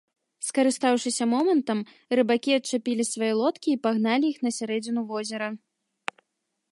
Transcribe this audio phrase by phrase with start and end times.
[0.45, 1.79] Скарыстаўшыся момантам,
[2.19, 5.47] рыбакі адчапілі свае лодкі і пагналі іх на сярэдзіну возера.